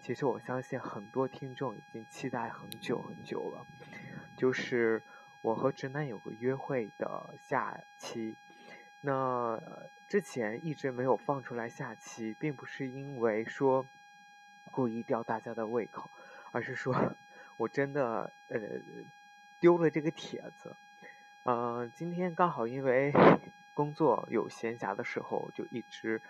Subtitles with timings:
[0.00, 3.66] 其实我相信很多听众已经期待很久很久了，
[4.36, 5.02] 就是
[5.42, 8.38] 我和直男有个约会的下期。
[9.00, 9.60] 那
[10.06, 13.88] 之前一直没有放出来下期，并不是因为说
[14.70, 16.10] 故意吊大家的胃口，
[16.52, 17.16] 而是说
[17.58, 18.58] 我真的呃
[19.60, 20.76] 丢了这个帖子。
[21.44, 23.12] 嗯，今天刚好因为
[23.74, 26.22] 工作有闲暇的时候，就一直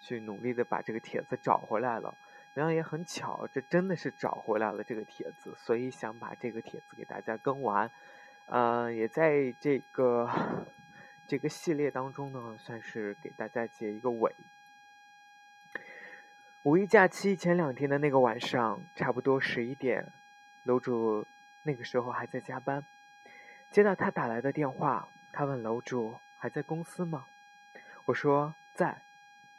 [0.00, 2.16] 去努力的把这个帖子找回来了。
[2.56, 7.90] 然后也很巧，这真的是找回来了这个帖子，所以想把这个帖子给大家更完，
[8.46, 10.26] 呃，也在这个
[11.26, 14.34] 这个系列当中呢，算是给大家结一个尾。
[16.62, 20.10] 五一假期前两天的那个晚上，差不多十一点，
[20.62, 21.26] 楼主
[21.62, 22.82] 那个时候还在加班，
[23.70, 27.26] 接到他打来的电话，他问楼主还在公司吗？
[28.06, 29.02] 我说在，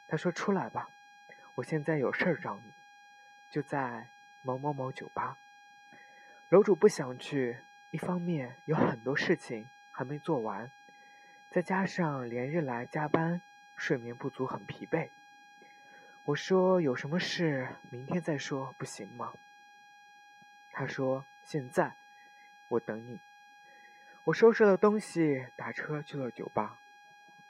[0.07, 0.89] 他说出来吧，
[1.53, 2.73] 我现在有事儿找你。
[3.49, 4.09] 就在
[4.41, 5.37] 某某某酒吧，
[6.49, 7.59] 楼主不想去，
[7.91, 10.71] 一方面有很多事情还没做完，
[11.49, 13.41] 再加上连日来加班，
[13.75, 15.09] 睡眠不足，很疲惫。
[16.23, 19.33] 我说有什么事明天再说，不行吗？
[20.71, 21.95] 他说现在，
[22.67, 23.21] 我等你。
[24.25, 26.79] 我收拾了东西，打车去了酒吧。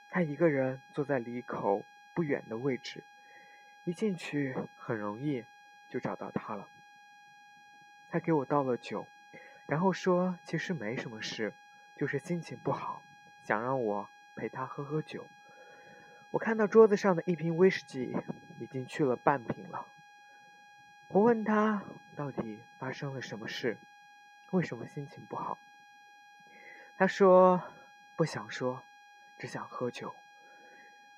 [0.10, 3.04] 他一个人坐在离口不远的位置，
[3.84, 5.46] 一进去很容易。
[5.90, 6.68] 就找到他了。
[8.10, 9.08] 他给我倒了酒，
[9.66, 11.54] 然后说：“其实没什么事，
[11.96, 13.04] 就是心情不好，
[13.44, 15.28] 想让我陪他喝喝酒。”
[16.32, 18.16] 我看到桌子上的一瓶威士忌
[18.60, 19.88] 已经去了半瓶了。
[21.08, 21.84] 我问他
[22.16, 23.78] 到底发生了什么事，
[24.52, 25.58] 为什么心情不好？
[26.98, 27.64] 他说
[28.16, 28.84] ：“不想说，
[29.38, 30.16] 只想喝酒。”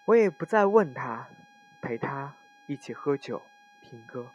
[0.05, 1.29] 我也不再问他，
[1.81, 2.35] 陪他
[2.65, 3.45] 一起喝酒
[3.81, 4.31] 听歌。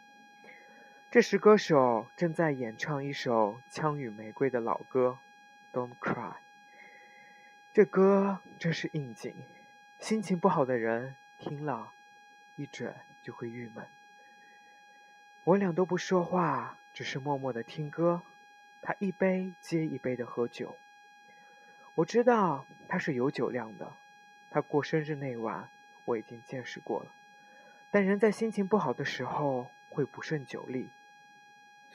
[1.15, 5.17] 这时，歌手正在演唱一首《枪与玫瑰》的老歌，
[5.73, 6.31] 《Don't Cry》。
[7.71, 9.33] 这歌真是应景，
[9.97, 11.93] 心情不好的人听了，
[12.57, 12.93] 一准
[13.23, 13.87] 就会郁闷。
[15.45, 18.21] 我俩都不说话，只是默默的听歌。
[18.81, 20.75] 他一杯接一杯的喝酒。
[21.93, 23.93] 我知道他是有酒量的，
[24.49, 25.69] 他过生日那晚
[26.03, 27.13] 我已经见识过了。
[27.89, 30.89] 但人在心情不好的时候会不胜酒力。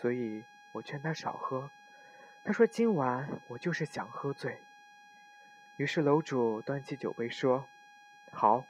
[0.00, 1.70] 所以我劝他少喝，
[2.42, 4.62] 他说今晚我就是想喝醉。
[5.76, 7.68] 于是楼主端起酒杯说
[8.32, 8.64] ：“好，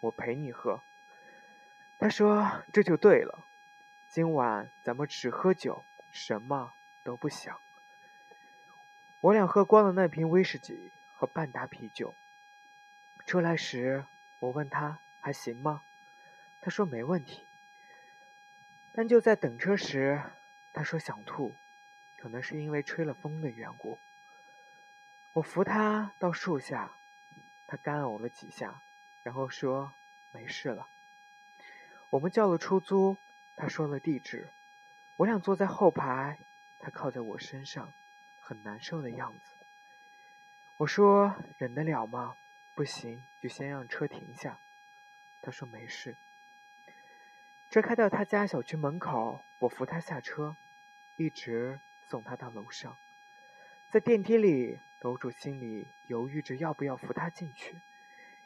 [0.00, 0.82] 我陪你喝。”
[1.98, 3.46] 他说这就对了，
[4.10, 7.58] 今晚咱们只喝酒，什么都不想。
[9.20, 12.14] 我俩喝光了那瓶威士忌和半打啤酒。
[13.24, 14.04] 出来时
[14.40, 15.80] 我问他还行吗？
[16.60, 17.46] 他说没问题。
[18.92, 20.22] 但就在等车时。
[20.76, 21.56] 他说想吐，
[22.18, 23.98] 可能是因为吹了风的缘故。
[25.32, 26.92] 我扶他到树下，
[27.66, 28.82] 他干呕了几下，
[29.22, 29.94] 然后说
[30.32, 30.86] 没事了。
[32.10, 33.16] 我们叫了出租，
[33.56, 34.50] 他说了地址。
[35.16, 36.38] 我俩坐在后排，
[36.78, 37.94] 他靠在我身上，
[38.38, 39.54] 很难受的样子。
[40.76, 42.36] 我说忍得了吗？
[42.74, 44.58] 不行，就先让车停下。
[45.40, 46.18] 他说没事。
[47.70, 50.54] 车开到他家小区门口，我扶他下车。
[51.16, 52.96] 一直送他到楼上，
[53.90, 57.80] 在电梯里，楼主心里犹豫着要不要扶他进去。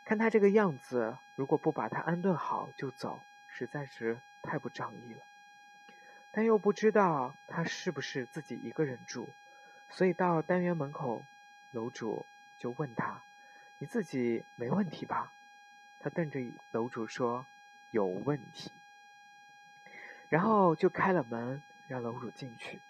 [0.04, 5.20] 看他这个样子，如果不把他安顿好就走，实在是太不仗义了。
[6.30, 9.34] 但又不知道他是不是自己一个人住，
[9.88, 11.26] 所以到单元门口，
[11.72, 12.24] 楼主
[12.56, 13.22] 就问他
[13.78, 15.32] ：“你自己没问题吧？”
[15.98, 16.38] 他瞪着
[16.70, 17.46] 楼主说
[17.90, 18.70] ：“有问题。”
[20.30, 21.60] 然后就开了门。
[21.90, 22.80] 让楼主进去。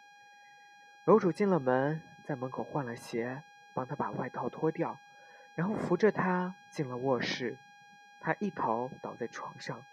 [1.04, 3.42] 楼主进了门，在门口换了鞋，
[3.72, 5.00] 帮他把外套脱掉，
[5.54, 7.56] 然后扶着他进了卧室。
[8.20, 9.86] 他一头倒在床上，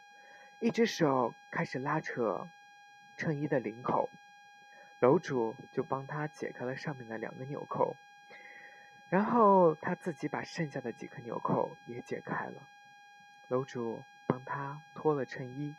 [0.60, 2.50] 一只手开始拉扯
[3.16, 4.10] 衬衣的领口，
[5.00, 7.96] 楼主就帮他解开了上面的两个纽扣，
[9.08, 12.68] 然后他自己把剩下的几颗纽扣也解开了。
[13.48, 15.78] 楼主帮他脱了衬衣，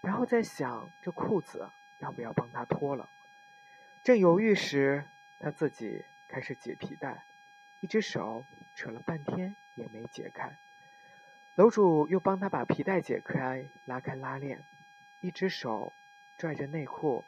[0.00, 1.68] 然后再想这裤子。
[1.98, 3.08] 要不要帮他脱了？
[4.02, 5.04] 正犹豫时，
[5.38, 7.24] 他自己开始解皮带，
[7.80, 10.56] 一只手扯了半天也没解开。
[11.54, 14.62] 楼主又帮他把皮带解开，拉开拉链，
[15.20, 15.92] 一只手
[16.36, 17.24] 拽着内裤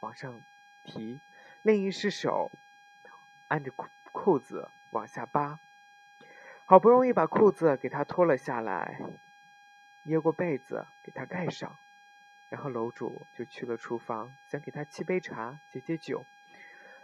[0.00, 0.42] 往上
[0.84, 1.20] 提，
[1.62, 2.52] 另一只手
[3.48, 5.58] 按着裤裤子往下扒，
[6.66, 9.00] 好不容易把裤子给他脱了下来，
[10.04, 11.78] 掖过被子给他盖上。
[12.52, 16.22] 然后楼主就去了厨房，想给他沏杯茶解解酒，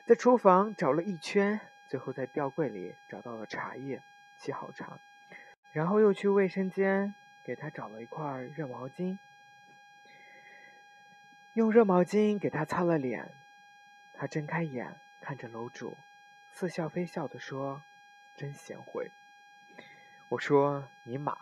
[0.05, 4.03] 在厨房找了一圈，最后在吊柜里找到了茶叶，
[4.39, 4.99] 沏好茶，
[5.73, 9.17] 然后又去卫生间给他找了一块热毛巾，
[11.55, 13.33] 用热毛巾给他擦了脸。
[14.13, 15.97] 他睁开眼看着楼主，
[16.51, 17.83] 似笑非笑地说
[18.37, 19.11] ：“真贤惠。”
[20.29, 21.35] 我说：“尼玛，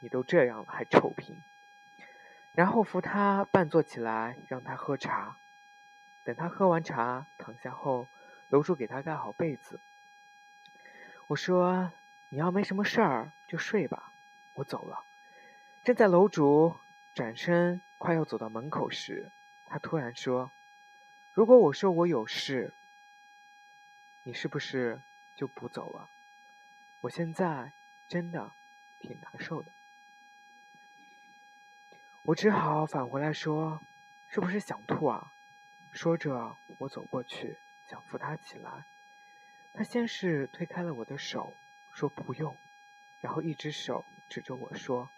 [0.00, 1.40] 你都这样了还臭贫。”
[2.54, 5.36] 然后扶他半坐起来，让他喝茶。
[6.22, 8.08] 等他喝完茶，躺下后，
[8.48, 9.80] 楼主给他盖好被子。
[11.26, 11.90] 我说
[12.30, 14.12] ：“你要没什么事儿，就睡吧，
[14.54, 15.04] 我走了。”
[15.82, 16.78] 正在楼主
[17.12, 19.32] 转身快要走到门口时，
[19.66, 20.52] 他突然说
[21.34, 22.72] ：“如果我说我有事，
[24.22, 25.02] 你是不是
[25.34, 26.08] 就不走了？
[27.00, 27.72] 我现在
[28.08, 28.52] 真的
[29.00, 29.72] 挺难受的。”
[32.26, 33.82] 我只好返回来说
[34.28, 35.34] ：“是不是想吐啊？”
[35.92, 38.86] 说着，我走过去想扶他起来。
[39.74, 41.54] 他先是推开了我的手，
[41.92, 42.56] 说：“不用。”
[43.20, 45.10] 然后一只手指着我说：“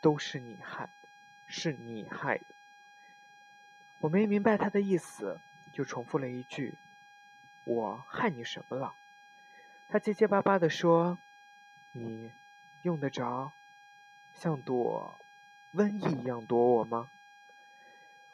[0.00, 1.08] 都是你害的，
[1.46, 2.46] 是你害的。”
[4.00, 6.78] 我没明白他的意思，就重复了一句
[7.64, 8.94] ：“我害你什么了？”
[9.88, 11.18] 他结结巴巴地说
[11.92, 12.32] ：“你
[12.80, 13.52] 用得着
[14.32, 15.20] 像朵……”
[15.72, 17.10] 瘟疫一样躲我吗？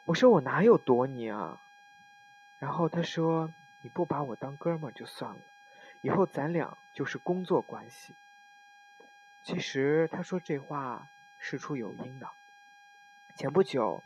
[0.05, 1.61] 我说我哪有躲你啊？
[2.57, 5.41] 然后他说你不把我当哥们儿就算了，
[6.01, 8.15] 以后咱俩就是工作关系。
[9.43, 12.27] 其实他说这话事出有因的。
[13.35, 14.03] 前不久，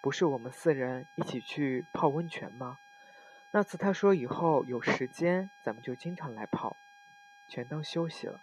[0.00, 2.78] 不是我们四人一起去泡温泉吗？
[3.50, 6.76] 那次他说以后有时间咱们就经常来泡，
[7.48, 8.40] 全当休息了。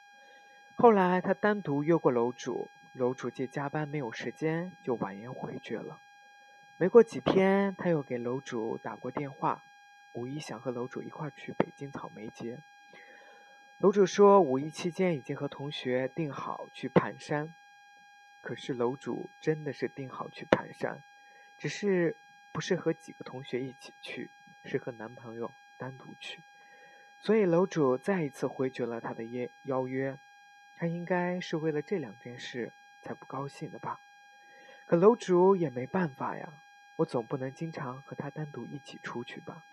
[0.75, 2.69] 后来他单独约过楼主。
[2.97, 6.01] 楼主借加班没有时间，就婉言回绝了。
[6.77, 9.63] 没过几天，他又给楼主打过电话，
[10.13, 12.59] 五一想和楼主一块去北京草莓节。
[13.77, 17.53] 楼主说五一期间已经和同学定好去盘山，
[18.41, 21.03] 可是楼主真的是定好去盘山，
[21.59, 22.17] 只是
[22.51, 24.31] 不是和几个同学一起去，
[24.65, 26.41] 是和男朋友单独去，
[27.19, 30.17] 所以楼主再一次回绝了他的约邀约。
[30.79, 32.73] 他应该是为了这两件事。
[33.07, 34.01] 才不高兴的吧？
[34.85, 36.51] 可楼主也没办法呀，
[36.97, 39.63] 我总不能经常和他单独一起出去吧？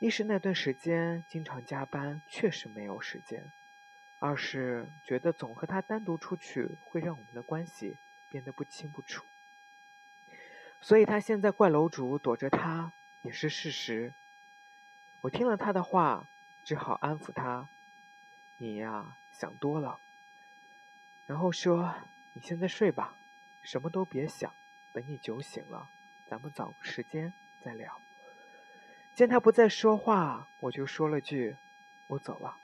[0.00, 3.52] 一是那段时间经常加班，确实没有时间；
[4.18, 7.96] 二是觉得总和他单独出去会让我们的关系
[8.28, 9.24] 变得不清不楚。
[10.80, 14.12] 所以他现在怪楼主躲着他也是事实。
[15.20, 16.28] 我听了他的话，
[16.64, 17.68] 只好安抚他
[18.58, 19.98] ：“你呀，想多了。”
[21.26, 21.94] 然后说。
[22.38, 23.16] 你现在睡吧，
[23.62, 24.54] 什么都别想。
[24.92, 25.90] 等你酒醒了，
[26.24, 28.00] 咱们找个时间再聊。
[29.12, 31.56] 见他不再说话，我就说了句
[32.06, 32.58] ：“我走了。”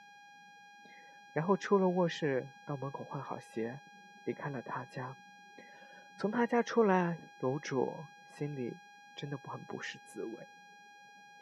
[1.33, 3.81] 然后出了卧室，到门口换好鞋，
[4.23, 5.13] 离开了他家。
[6.15, 8.77] 从他家出来，楼主心里
[9.13, 10.47] 真的很不是滋味。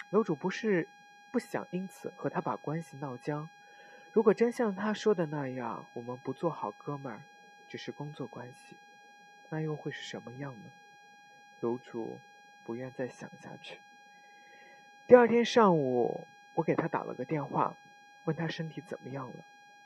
[0.09, 0.89] 楼主不是
[1.29, 3.47] 不想因此和他把关系闹僵。
[4.11, 7.21] 如果真像他说的那样，我们不做好哥们儿。
[7.73, 8.77] 只是工作关系，
[9.49, 10.69] 那又会是什么样呢？
[11.59, 12.21] 楼主
[12.63, 13.79] 不愿再想下去。
[15.07, 17.75] 第二天上午，我给他打了个电话，
[18.25, 19.43] 问他身体怎么样了，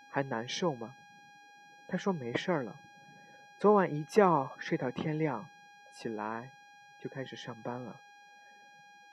[0.10, 0.98] 还难受吗？
[1.88, 2.78] 他说没事儿了。
[3.58, 5.50] 昨晚一觉睡到天亮，
[5.94, 6.52] 起来
[7.00, 8.02] 就开始上班了。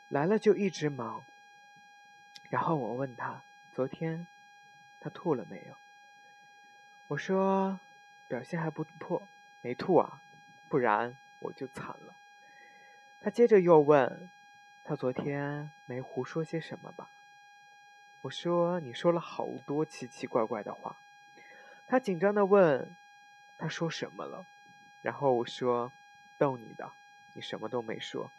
[0.09, 1.25] 来了就一直忙。
[2.51, 4.27] 然后我问他，昨天
[4.99, 5.77] 他吐了没有？
[7.07, 7.79] 我说。
[8.29, 9.29] 表现还不错，
[9.61, 10.23] 没吐啊，
[10.69, 12.15] 不然我就惨了。
[13.21, 14.31] 他接着又问
[14.85, 17.11] ：“他昨天没胡说些什么吧？”
[18.23, 20.99] 我说：“你说了好多奇奇怪怪的话。”
[21.87, 22.97] 他紧张的问
[23.59, 24.47] ：“他说什么了？”
[25.03, 25.93] 然后我说
[26.39, 26.93] ：“逗你的，
[27.35, 28.33] 你什么都没说。”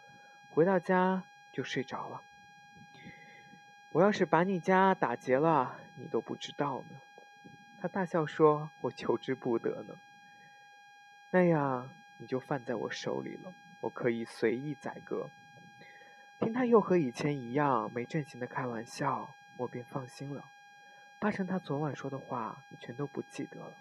[0.49, 2.21] 回到家就睡着了。
[3.89, 6.99] 我要是把你家打劫了，你都不知道呢。
[7.85, 9.93] 他大笑说：“我求之不得呢。
[11.29, 15.29] 那样你就犯在我手里了，我可以随意宰割。”
[16.41, 20.45] 听他又和以前一样没正形的开玩笑，我便放心了。
[21.19, 23.75] 八成他昨晚说的话全都不记得了。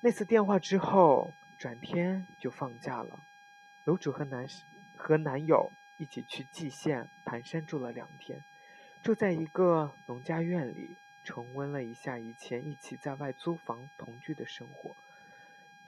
[0.00, 3.20] 那次电话之后，转天就放假了。
[3.84, 4.46] 楼主和男
[4.98, 8.44] 和男友一起去蓟县盘山住了两天，
[9.02, 14.94] 住在一个农家院里，重温了一下以前一起在外租房同居的生活，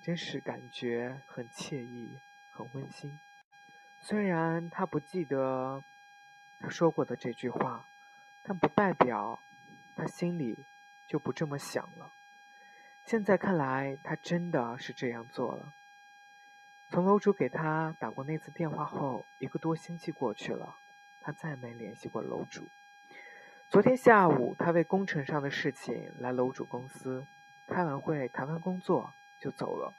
[0.03, 2.19] 真是感觉很惬意，
[2.51, 3.17] 很温馨。
[4.01, 5.85] 虽然他不记得
[6.59, 7.87] 他说过的这句话，
[8.43, 9.39] 但不代表
[9.95, 10.65] 他心里
[11.07, 12.13] 就不这么想了。
[13.05, 15.73] 现在看来，他真的是这样做了。
[16.89, 20.77] 从楼主给他打过那次电话后，一个多星期过去了，
[21.21, 22.69] 他再没联系过楼主。
[23.77, 27.27] 昨天下午，他为工程上的事情来楼主公司，
[27.67, 29.93] 开完会谈完工作就走了。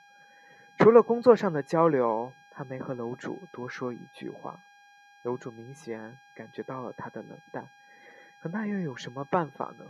[0.79, 4.61] 除了工作上的交流，他没和楼主多说一句话。
[5.21, 7.69] 楼主明显感觉到了他的冷淡，
[8.39, 9.85] 可那又有什么办法呢？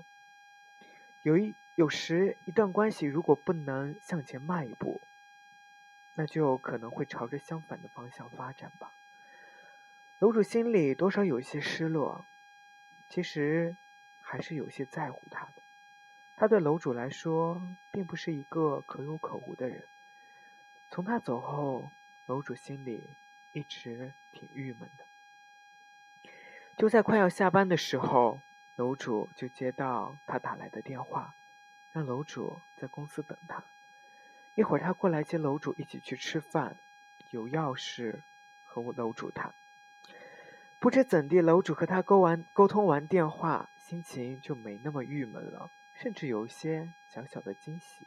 [1.22, 5.00] 有一有时，一段关系如果不能向前迈一步，
[6.16, 8.92] 那就可能会朝着相反的方向发展吧。
[10.20, 12.26] 楼主心里多少有一些失落，
[13.10, 13.76] 其实
[14.22, 15.62] 还是有些在乎他的。
[16.36, 19.88] 他对楼主来说，并不是一个可有可无的人。
[20.90, 21.92] 从他走后，
[22.26, 23.16] 楼主心里
[23.52, 25.06] 一直挺郁闷的。
[26.78, 28.42] 就在快要下班的时候，
[28.76, 31.34] 楼主就接到他打来的电话，
[31.92, 33.64] 让楼主在公司等他。
[34.54, 36.78] 一会儿他过来接楼主一起去吃饭，
[37.32, 38.24] 有要事
[38.64, 39.56] 和我楼主谈。
[40.80, 48.06] 不知怎地，楼主和他沟完沟通完电话，心情就没那么郁闷了，甚至有一些小小的惊喜。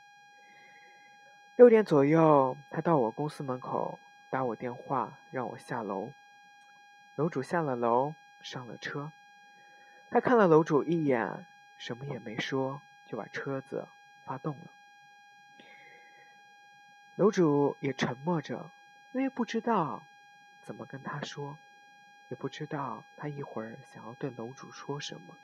[1.57, 3.99] 六点左右，他到我公司门口
[4.31, 6.13] 打我电话，让我下楼。
[7.17, 9.11] 楼主下了楼，上了车。
[10.09, 11.45] 他看了楼主一眼，
[11.77, 13.89] 什么也没说，就把车子
[14.25, 15.65] 发动了。
[17.17, 18.71] 楼主也沉默着，
[19.11, 20.05] 因为不知道
[20.63, 21.59] 怎么跟他说，
[22.31, 25.37] 也不知道他一会儿想要对楼主说什么，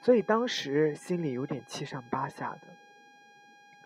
[0.00, 2.76] 所以当时心里有点七上八下的。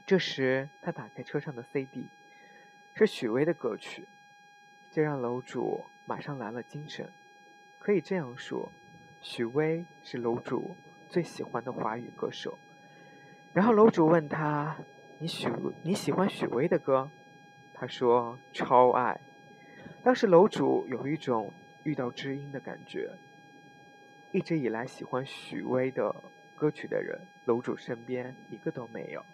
[0.05, 2.09] 这时，他打开车上的 CD，
[2.95, 4.09] 是许巍的歌曲，
[4.91, 7.13] 这让楼主马上来了精神。
[7.79, 8.73] 可以这样说，
[9.21, 10.77] 许巍是楼主
[11.09, 12.59] 最喜欢的华语歌手。
[13.53, 14.77] 然后楼主问他。
[15.19, 15.49] 你许
[15.83, 17.11] 你喜欢许巍的歌？
[17.73, 19.19] 他说超爱。
[20.05, 21.55] 当时楼主有一种
[21.87, 23.09] 遇到知音的感觉。
[24.33, 26.15] 一直以来喜欢许巍的
[26.57, 29.25] 歌曲的人，楼主身边一个都没有。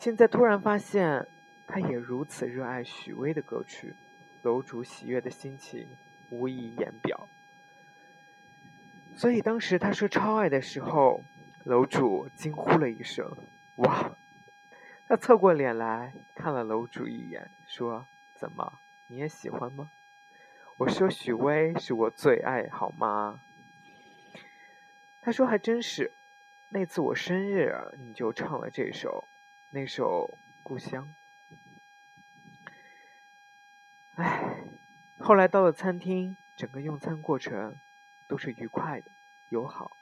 [0.00, 1.28] 现在突然发现
[1.68, 3.94] 他也如此热爱许巍的歌曲，
[4.42, 5.88] 楼主喜悦的心情
[6.30, 7.28] 无以言表。
[9.14, 11.22] 所以当时他说超爱的时候，
[11.64, 13.24] 楼主惊呼了一声
[13.78, 14.16] ：“哇！”
[15.06, 19.92] 他侧过脸来看了楼主一眼，说：“怎么，你也喜欢吗？”
[20.78, 23.40] 我说：“许巍是我最爱，好吗？”
[25.20, 26.12] 他说：“还真是，
[26.68, 29.26] 那次我生日你就唱了这首，
[29.70, 31.12] 那首《故乡》。”
[34.22, 34.62] 哎，
[35.18, 37.76] 后来到了餐厅，整个用餐过程
[38.28, 39.10] 都是愉快的、
[39.48, 39.96] 友好。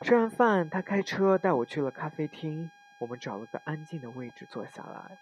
[0.00, 2.72] 吃完饭，他开车带我去了咖啡厅。
[2.98, 5.18] 我们找了个安静的位置坐下来。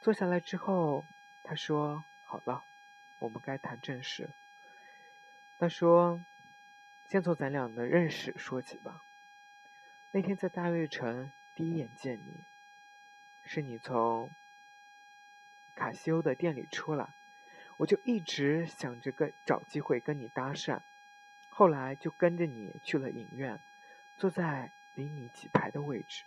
[0.00, 1.06] 坐下来之后，
[1.42, 2.62] 他说：“好了，
[3.20, 4.28] 我们该谈正事。”
[5.58, 6.22] 他说
[7.08, 9.02] ：“先从咱俩的认识说起吧。
[10.10, 12.44] 那天在大悦城第一眼见你，
[13.42, 14.30] 是你从
[15.74, 17.14] 卡西欧的店里出来，
[17.78, 20.82] 我就一直想着跟找机会跟你搭讪，
[21.48, 23.58] 后来就跟着你去了影院，
[24.18, 26.24] 坐在离你几排的位置。”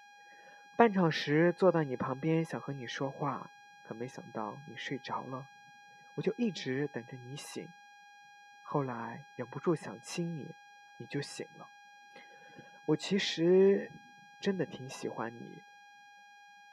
[0.75, 3.51] 半场时坐到你旁边想和你说话，
[3.84, 5.48] 可没想到你睡着了，
[6.15, 7.70] 我就一直等着你醒。
[8.62, 10.56] 后来忍不住想亲你，
[10.98, 11.70] 你就醒了。
[12.86, 13.91] 我其实
[14.39, 15.63] 真的挺喜欢你。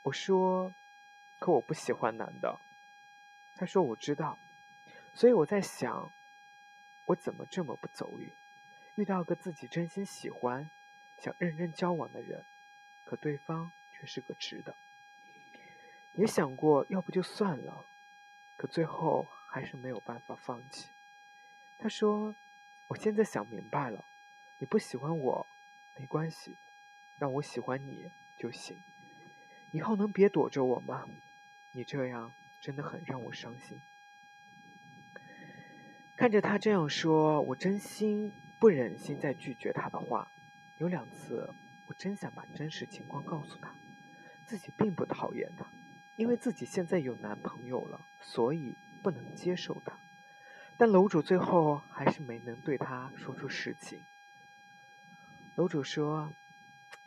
[0.02, 0.74] 我说，
[1.38, 2.60] 可我不喜欢男的。
[3.54, 4.38] 他说我知道，
[5.14, 6.12] 所以我在想，
[7.06, 8.32] 我怎么这么不走运，
[8.94, 10.70] 遇到个自己真心喜欢、
[11.18, 12.44] 想认真交往的人，
[13.04, 13.72] 可对方。
[14.00, 14.76] 却是个直的，
[16.12, 17.84] 也想过要不就算了，
[18.58, 20.90] 可最后还是没有办法放弃。
[21.78, 22.34] 他说
[22.90, 24.04] ：“我现在想明白了，
[24.58, 25.46] 你不喜欢我
[25.96, 26.58] 没关系，
[27.18, 28.82] 让我喜欢你就行。
[29.70, 31.06] 以后能别躲着我吗？
[31.70, 33.80] 你这样真的很让我伤心。”
[36.16, 40.32] 看着他这样说，我真心不忍心再拒绝他的话。
[40.78, 41.54] 有两次，
[41.86, 43.72] 我真想把真实情况告诉他，
[44.44, 45.70] 自己并不讨厌他，
[46.18, 50.00] 因为自己现在有男朋友了，所以不能接受他。
[50.76, 54.02] 但楼主最后还是没能对他说出实情。
[55.54, 56.34] 楼主说：“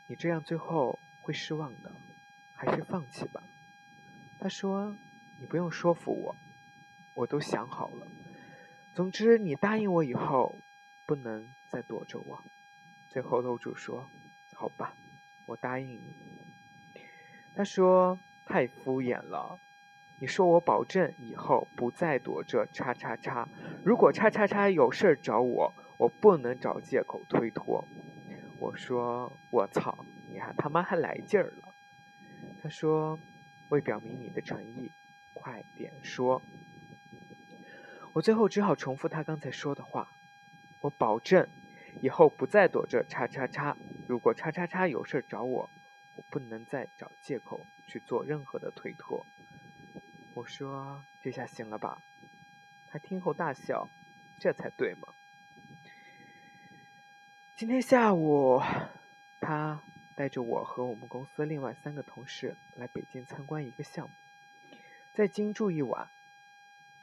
[0.07, 1.91] 你这样最后会失望的，
[2.53, 3.43] 还是放弃吧。”
[4.39, 4.95] 他说
[5.37, 6.37] ：“你不用说服我，
[7.13, 8.07] 我都想好了。”
[8.95, 10.57] 总之，你答应我以后，
[11.05, 12.41] 不能再躲着我。
[13.09, 14.09] 最后，楼主说
[14.55, 14.95] ：“好吧，
[15.47, 16.15] 我答应你。”
[17.53, 18.17] 他说
[18.51, 19.57] ：“太敷衍了。”
[20.19, 23.47] 你说我保证以后不再躲着叉叉叉。
[23.83, 27.87] 如果叉叉叉有事儿找我，我不能找借口推脱。
[28.59, 31.73] 我说：“我操，你还他妈还来劲儿了。”
[32.61, 33.17] 他说
[33.69, 34.91] ：“为表明你的诚意，
[35.33, 36.43] 快点说。”
[38.13, 40.11] 我最后只好重复他刚才说的话
[40.81, 41.47] ：“我保证，
[42.01, 43.75] 以后不再躲着叉叉叉。
[44.07, 45.69] 如果叉叉叉有事儿找我，
[46.15, 49.25] 我不能再找借口去做任何的推脱。”
[50.33, 52.01] 我说：“这下行了吧？”
[52.89, 53.89] 他听后大笑
[54.39, 55.13] ：“这才对嘛！”
[57.55, 58.61] 今天下午，
[59.39, 59.81] 他
[60.15, 64.15] 带着我和我们公司另外三个同事来北京参观一个项目，
[65.13, 66.09] 在京住一晚。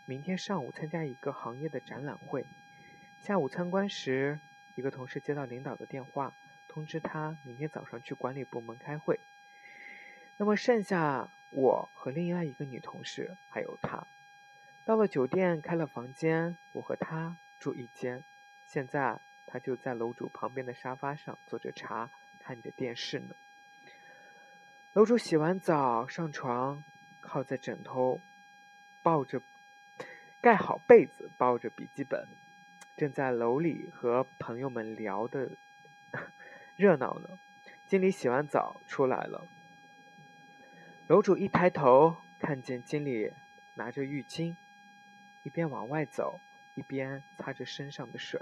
[0.04, 2.46] 明天上午参加一个行业的展览会，
[3.20, 4.40] 下午参观时，
[4.74, 6.34] 一个同事接到领导的电话，
[6.78, 9.18] 通知他明天早上去管理部门开会。
[10.37, 14.06] 那么剩下我和另外一个女同事还有他，
[14.85, 18.23] 到了酒店开了房间，我和他住一间。
[18.68, 23.35] 现在他就在楼主旁边的沙发上坐着茶，看着电视呢。
[24.92, 26.85] 楼主洗完澡上床，
[27.20, 28.20] 靠在枕头，
[29.02, 29.42] 抱着。
[30.40, 32.28] 盖好被子，抱着笔记本，
[32.97, 35.50] 正在楼里和朋友们聊的
[36.78, 37.41] 热闹呢。
[37.86, 39.49] 经理洗完澡出来了，
[41.08, 43.32] 楼主一抬头，看见经理
[43.75, 44.54] 拿着浴巾，
[45.43, 46.38] 一边往外走，
[46.76, 48.41] 一边擦着身上的水。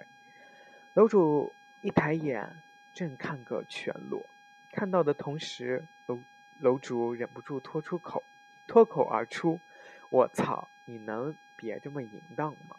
[0.92, 2.61] 楼主一抬眼，
[2.92, 4.29] 正看个全裸，
[4.72, 6.22] 看到的同时，楼
[6.59, 8.22] 楼主忍不住脱出口，
[8.66, 9.61] 脱口而出
[10.11, 12.77] ：“我操，你能？”别这么淫荡吗！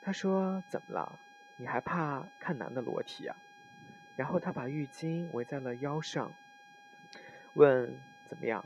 [0.00, 1.18] 他说：“怎么了？
[1.56, 3.36] 你还怕看男的裸体啊？”
[4.16, 6.34] 然后他把浴巾围在了腰上，
[7.54, 7.98] 问
[8.28, 8.64] ：“怎么样，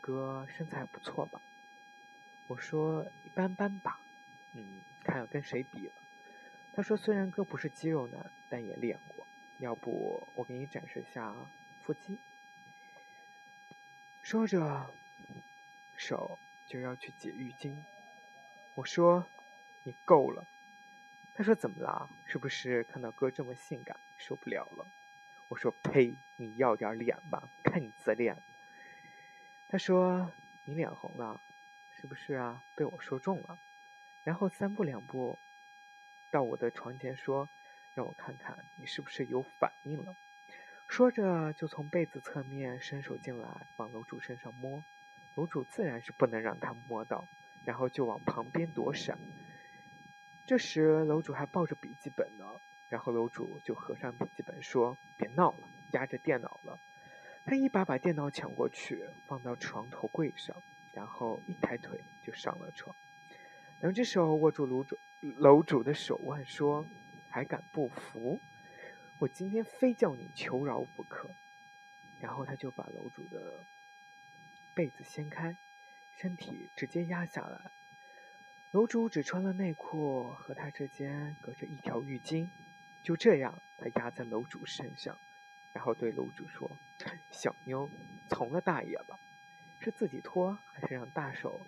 [0.00, 1.40] 哥身材不错吧？”
[2.48, 4.00] 我说：“一般般吧。”
[4.54, 5.92] 嗯，看要跟谁比了。
[6.74, 9.26] 他说：“虽然哥不是肌肉男，但也练过。
[9.58, 11.34] 要不我给你展示一下
[11.82, 12.18] 腹肌？”
[14.22, 14.92] 说着，
[15.96, 17.76] 手就要去解浴巾。
[18.74, 19.26] 我说
[19.84, 20.44] ：“你够了。”
[21.42, 22.08] 他说：“怎么啦？
[22.24, 24.86] 是不是看到哥这么性感受不了了？”
[25.50, 26.14] 我说：“呸！
[26.36, 28.40] 你要点脸吧，看你自恋。”
[29.68, 30.30] 他说
[30.62, 31.40] ：“你脸红了，
[31.90, 32.62] 是不是啊？
[32.76, 33.58] 被我说中了。”
[34.22, 35.36] 然后三步两步
[36.30, 37.48] 到我的床前说
[37.94, 40.14] ：“让我看看你是不是有反应了。”
[40.86, 44.84] 说着就从被子侧面伸手进来往楼主身上摸，
[45.34, 47.26] 楼主自然是不能让他摸到。
[47.64, 49.18] 然后就往旁边躲闪。
[50.44, 52.44] 这时楼主还抱着笔记本呢，
[52.88, 56.78] 然后楼主就合上笔记本说：“别闹了，压着电脑了。”
[57.46, 60.56] 他一把把电脑抢过去，放到床头柜上，
[60.92, 62.94] 然后一抬腿就上了床，
[63.80, 66.86] 两只手握住楼主楼主的手腕，说
[67.30, 68.40] ：“还敢不服？
[69.18, 71.30] 我今天非叫你求饶不可。”
[72.20, 73.64] 然后他就把楼主的
[74.74, 75.56] 被子掀开。
[76.14, 77.70] 身体直接压下来，
[78.72, 82.48] 楼主只穿了内裤，和他之间隔着一条浴巾。
[83.02, 85.18] 就这样，他压在楼主身上，
[85.74, 86.78] 然后对楼主说
[87.30, 87.90] ：“小妞，
[88.30, 89.18] 从了大爷吧，
[89.78, 91.66] 是自己脱还是让大手，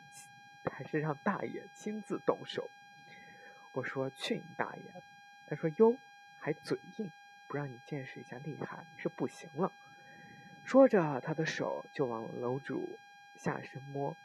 [0.64, 2.70] 还是让大爷亲自动手？”
[3.72, 5.02] 我说：“去你大爷！”
[5.46, 5.98] 他说：“哟，
[6.38, 7.12] 还嘴硬，
[7.46, 9.70] 不让你见识一下厉害是不行了。”
[10.64, 12.98] 说着，他的手就往楼主
[13.36, 14.16] 下身摸。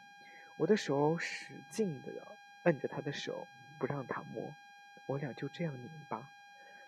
[0.56, 2.38] 我的手使劲的
[2.70, 3.48] 摁着他的手，
[3.80, 4.56] 不让他摸。
[5.08, 6.30] 我俩就这样拧巴，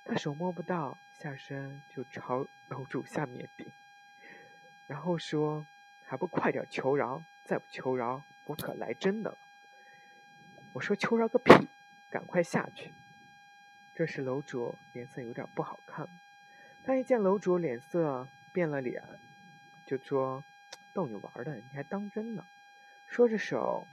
[0.06, 3.74] 他手摸不到，下身就朝楼主下面顶，
[4.86, 5.66] 然后说
[6.06, 7.24] ：“还不快点求饶！
[7.44, 9.38] 再不求饶，我可来真的了。”
[10.74, 11.52] 我说：“求饶个屁！
[12.12, 12.94] 赶快下去！”
[13.96, 16.08] 这时楼主脸色有点不好看，
[16.84, 19.04] 他一见楼主脸色变了脸，
[19.88, 20.44] 就说
[20.94, 22.46] ：“逗你玩的，你还当真呢？”
[23.10, 23.88] 说着，手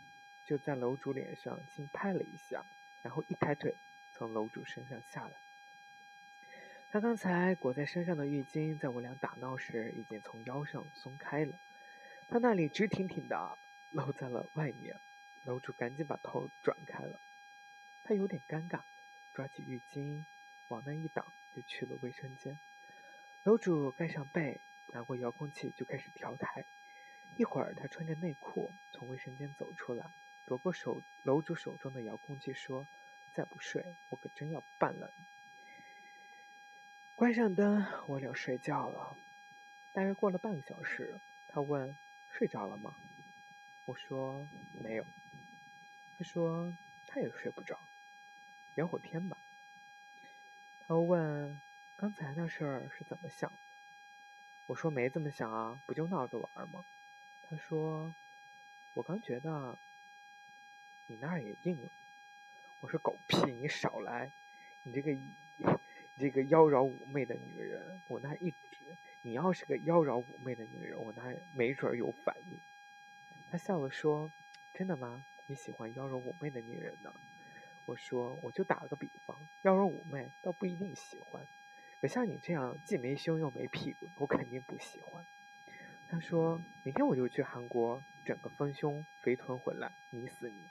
[0.48, 2.64] 就在楼主脸上轻拍了一下，
[3.02, 3.74] 然后一抬腿
[4.14, 5.34] 从楼主身上下来。
[6.90, 11.52] 他刚才裹在身上的浴巾，在我俩打闹时已经从腰上松开了，
[12.30, 13.58] 他那里直挺挺的
[13.90, 14.96] 露在了外面。
[15.44, 17.20] 楼主赶紧把头转开了，
[18.04, 18.80] 他有点尴尬，
[19.34, 20.24] 抓起浴巾
[20.68, 22.58] 往那一挡，就去了卫生间。
[23.42, 24.62] 楼主盖上被，
[24.94, 26.64] 拿过遥控器就开始调台。
[27.36, 30.06] 一会儿，他穿着内裤从卫生间走出来，
[30.48, 32.86] 夺过手楼主手中的遥控器，说
[33.36, 35.24] ：“再不睡，我可真要办了你。”
[37.14, 39.14] 关上灯，我俩睡觉了。
[39.92, 41.94] 大约过了半个小时，他问
[42.32, 42.96] ：“睡着了吗？”
[43.84, 44.48] 我说
[44.82, 45.04] ：“没有。”
[46.16, 46.74] 他说
[47.06, 47.78] ：“他也睡不着，
[48.74, 49.36] 聊会儿天吧。”
[50.88, 51.60] 他问
[51.94, 53.58] ：“刚才那事儿是怎么想的？”
[54.64, 56.86] 我说：“没怎么想啊，不就闹着玩吗？”
[57.50, 58.14] 他说
[58.94, 59.78] ：“我刚觉得
[61.08, 61.90] 你那儿也硬了。”
[62.80, 63.52] 我说：“狗屁！
[63.52, 64.30] 你少来！
[64.84, 65.10] 你这个……”
[66.20, 72.60] 这个妖娆妩媚的女人，我那一直，你要是个妖娆妩媚的女人，我那没准有反应。
[73.48, 74.32] 他笑了说
[74.74, 75.24] ：“真的吗？
[75.46, 77.14] 你喜欢妖娆妩媚的女人呢？”
[77.86, 81.46] 我说：“我就打了个比方，妖娆妩媚倒不一定喜欢，
[82.00, 85.24] 可像你这样既没胸又没屁股，我肯定不喜欢。”
[86.10, 90.68] 他说：“明天我就去韩国整个丰胸肥臀回来，迷死你。”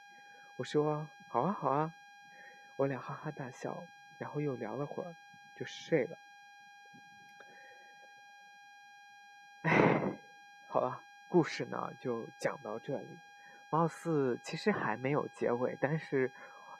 [0.57, 1.93] 我说：“好啊，好啊。”
[2.77, 5.15] 我俩哈哈大笑，然后又聊了会儿。
[5.55, 6.17] 就睡了。
[9.63, 10.19] 哎，
[10.67, 13.17] 好了，故事呢就讲到这里。
[13.71, 16.31] 貌似其实还没有结尾，但是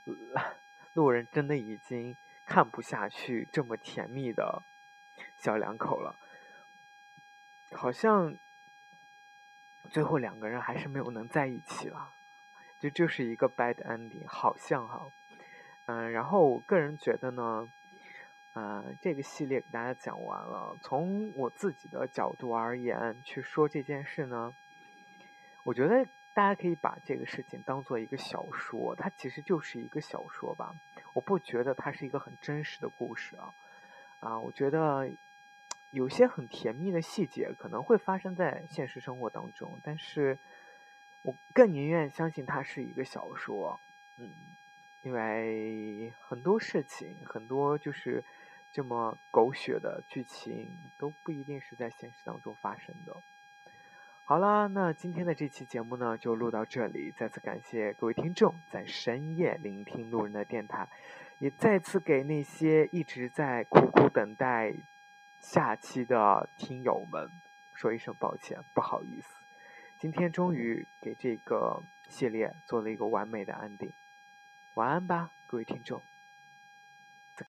[0.94, 4.62] 路人真的已经看不下去这么甜蜜的
[5.38, 6.20] 小两口了。
[7.72, 8.38] 好像
[9.90, 12.14] 最后两个人还是没有能在一起了，
[12.80, 15.08] 就就是一个 bad ending，好像哈。
[15.86, 17.72] 嗯，然后我个人觉得呢。
[18.60, 20.76] 嗯，这个系列给大家讲完了。
[20.82, 24.52] 从我自己的角度而言去说这件事呢，
[25.64, 30.74] 我觉得大家可以把这个事情当做一个小说，它其实就是一个小说吧。
[31.14, 33.54] 我不觉得它是一个很真实的故事啊。
[34.22, 35.08] 啊，我觉得
[35.92, 40.40] 有些很甜蜜的细节可能会发生在现实生活当中，但是
[41.28, 43.82] 我更宁愿相信它是一个小说。
[44.18, 44.32] 嗯，
[45.02, 48.24] 因为很多事情，很多就是。
[48.70, 53.24] 这么狗血的剧情都不一定是在现实当中发生的。
[54.26, 57.12] 好啦，那今天的这期节目呢就录到这里。
[57.12, 60.90] 再次感谢各位听众在深夜聆听路人的电台，
[61.40, 64.76] 也再次给那些一直在苦苦等待
[65.40, 67.32] 下期的听友们
[67.74, 69.37] 说一声抱歉，不好意思。
[70.00, 73.92] 今天终于给这个系列做了一个完美的安定。
[74.76, 76.04] 晚安吧，各位听众。